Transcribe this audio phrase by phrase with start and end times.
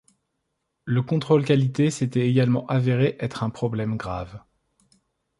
[0.85, 4.39] Le contrôle qualité s'était également avéré être un problème grave.